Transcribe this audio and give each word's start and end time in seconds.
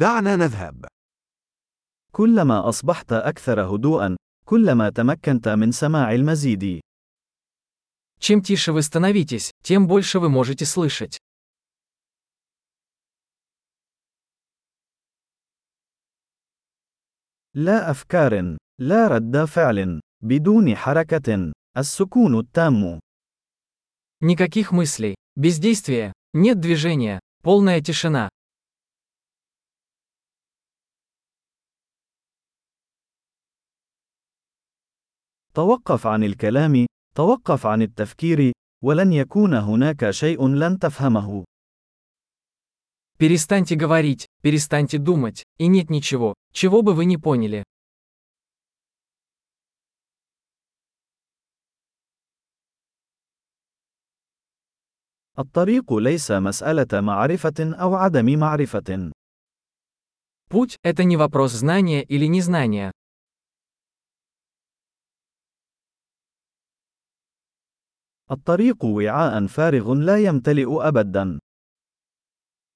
دعنا 0.00 0.35
نذهب. 0.35 0.85
كلما 2.11 2.69
أصبحت 2.69 3.13
أكثر 3.13 3.61
هدوءًا، 3.61 4.15
كلما 4.45 4.89
تمكنت 4.89 5.49
من 5.49 5.71
سماع 5.71 6.11
المزيد. 6.11 6.81
Чем 8.19 8.41
тише 8.41 8.71
вы 8.71 8.83
становитесь, 8.83 9.51
тем 9.63 9.87
больше 9.87 10.19
вы 10.19 10.29
можете 10.29 10.65
слышать. 10.65 11.17
لا 17.53 17.91
أفكار، 17.91 18.57
لا 18.79 19.07
رد 19.07 19.45
فعل، 19.45 19.99
بدون 20.21 20.75
حركة، 20.75 21.51
السكون 21.77 22.39
التام. 22.39 22.99
Никаких 24.21 24.71
мыслей, 24.71 25.15
бездействия, 25.35 26.13
нет 26.33 26.59
движения, 26.59 27.19
полная 27.43 27.81
тишина. 27.81 28.29
توقف 35.54 36.06
عن 36.06 36.24
الكلام، 36.24 36.86
توقف 37.16 37.66
عن 37.66 37.82
التفكير، 37.82 38.52
ولن 38.84 39.12
يكون 39.12 39.54
هناك 39.54 40.10
شيء 40.10 40.48
لن 40.48 40.78
تفهمه. 40.78 41.44
Перестаньте 43.18 43.76
говорить, 43.76 44.26
перестаньте 44.42 44.98
думать, 44.98 45.42
и 45.58 45.68
нет 45.68 45.88
ничего, 45.88 46.34
чего 46.52 46.82
бы 46.82 46.92
вы 46.94 47.06
не 47.06 47.16
поняли. 47.16 47.64
الطريق 55.38 55.94
ليس 55.94 56.30
مسألة 56.30 57.00
معرفة 57.00 57.54
أو 57.60 57.94
عدم 57.94 58.38
معرفة. 58.38 59.12
Путь – 60.48 60.82
это 60.82 61.04
не 61.04 61.16
вопрос 61.16 61.52
знания 61.52 62.02
или 62.02 62.26
незнания. 62.26 62.92
الطريق 68.30 68.84
وعاء 68.84 69.46
فارغ 69.46 69.94
لا 69.94 70.16
يمتلئ 70.18 70.88
أبدا. 70.88 71.38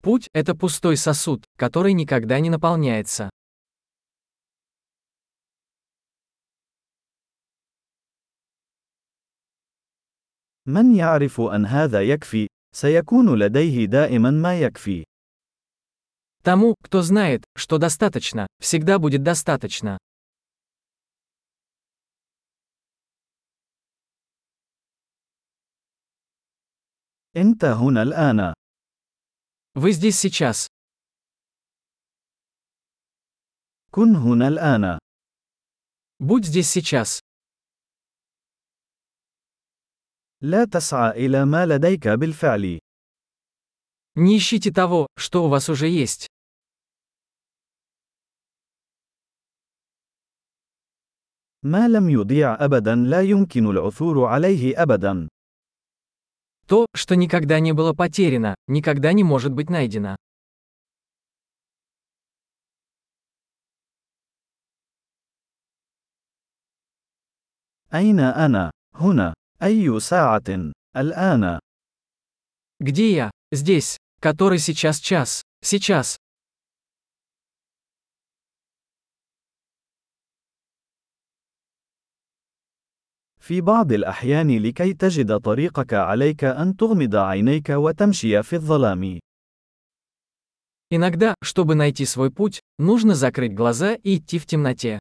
Путь – 0.03 0.33
это 0.33 0.55
пустой 0.55 0.97
сосуд, 0.97 1.45
который 1.59 1.93
никогда 1.93 2.41
не 2.41 2.51
наполняется. 2.51 3.31
من 10.67 10.95
يعرف 10.95 11.41
أن 11.41 11.67
هذا 11.67 12.03
يكفي، 12.03 12.47
سيكون 12.77 13.39
لديه 13.39 13.85
دائما 13.85 14.31
ما 14.31 14.61
يكفي. 14.61 15.05
Тому, 16.43 16.75
кто 16.83 17.03
знает, 17.03 17.45
что 17.55 17.77
достаточно, 17.79 18.47
всегда 18.61 18.99
будет 18.99 19.23
достаточно. 19.23 19.99
أنت 27.37 27.65
هنا 27.65 28.03
الآن. 28.03 28.55
Вы 29.75 29.93
здесь 29.93 30.19
сейчас. 30.19 30.67
كن 33.91 34.17
هنا 34.17 34.49
الآن. 34.49 34.99
Будь 36.21 36.45
здесь 36.45 36.71
сейчас. 36.71 37.21
لا 40.43 40.65
تسعى 40.65 41.11
إلى 41.27 41.45
ما 41.45 41.67
لديك 41.67 42.09
بالفعل. 42.09 42.79
Не 44.17 44.37
ищите 44.39 44.73
того, 44.73 45.07
что 45.17 45.45
у 45.45 45.49
вас 45.49 45.69
уже 45.69 45.89
есть. 45.89 46.27
ما 51.63 51.89
لم 51.89 52.11
يضيع 52.11 52.65
أبدا 52.65 52.95
لا 52.95 53.23
يمكن 53.23 53.67
العثور 53.67 54.25
عليه 54.25 54.83
أبدا. 54.83 55.29
То, 56.67 56.87
что 56.95 57.17
никогда 57.17 57.61
не 57.61 57.73
было 57.73 57.93
потеряно, 57.93 58.55
никогда 58.69 59.13
не 59.13 59.25
может 59.25 59.53
быть 59.53 59.71
найдено. 59.71 60.17
أين 67.93 68.21
أنا؟ 68.21 68.71
هنا. 68.95 69.35
أي 69.63 70.01
ساعة؟ 70.01 70.73
الآن. 70.97 71.59
Где 72.79 73.13
я? 73.13 73.31
Здесь. 73.53 73.97
Который 74.21 74.59
сейчас 74.59 75.01
час? 75.01 75.43
Сейчас. 75.63 76.17
في 83.45 83.61
بعض 83.61 83.93
الأحيان 83.93 84.59
لكي 84.59 84.93
تجد 84.93 85.37
طريقك 85.37 85.95
عليك 85.95 86.45
أن 86.45 86.77
تغمض 86.77 87.17
عينيك 87.17 87.71
وتمشي 87.71 88.43
في 88.43 88.57
الظلام. 88.57 89.19
Иногда, 90.93 91.35
чтобы 91.43 91.77
найти 91.77 92.05
свой 92.05 92.31
путь, 92.33 92.61
нужно 92.79 93.15
закрыть 93.15 93.55
глаза 93.55 93.95
и 93.95 94.17
идти 94.17 94.39
в 94.39 94.47
темноте. 94.47 94.99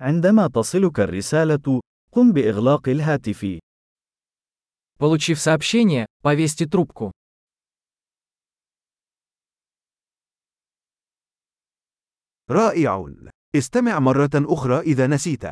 عندما 0.00 0.48
تصلك 0.48 1.00
الرسالة، 1.00 1.80
قم 2.12 2.32
بإغلاق 2.32 2.88
الهاتف. 2.88 3.58
Получив 4.98 5.40
сообщение, 5.40 6.06
повесьте 6.22 6.66
трубку. 6.66 7.12
رائع. 12.51 13.13
استمع 13.55 13.99
مرة 13.99 14.31
أخرى 14.35 14.79
إذا 14.79 15.07
نسيت. 15.07 15.43